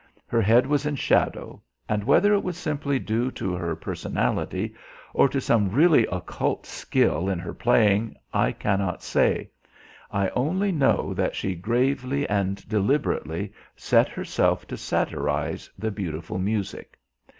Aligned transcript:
Her 0.25 0.41
head 0.41 0.65
was 0.65 0.87
in 0.87 0.95
shadow. 0.95 1.61
And 1.87 2.03
whether 2.03 2.33
it 2.33 2.41
was 2.43 2.57
simply 2.57 2.97
due 2.97 3.29
to 3.33 3.53
her 3.53 3.75
personality 3.75 4.73
or 5.13 5.29
to 5.29 5.39
some 5.39 5.69
really 5.69 6.07
occult 6.07 6.65
skill 6.65 7.29
in 7.29 7.37
her 7.37 7.53
playing 7.53 8.15
I 8.33 8.51
cannot 8.51 9.03
say: 9.03 9.51
I 10.09 10.29
only 10.29 10.71
know 10.71 11.13
that 11.13 11.35
she 11.35 11.53
gravely 11.53 12.27
and 12.27 12.67
deliberately 12.67 13.53
set 13.75 14.09
herself 14.09 14.65
to 14.69 14.75
satirise 14.75 15.69
the 15.77 15.91
beautiful 15.91 16.39
music. 16.39 16.97